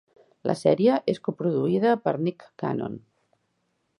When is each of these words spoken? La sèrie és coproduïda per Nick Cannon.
La 0.51 0.53
sèrie 0.61 0.95
és 1.13 1.19
coproduïda 1.27 1.93
per 2.07 2.15
Nick 2.23 2.49
Cannon. 2.63 2.99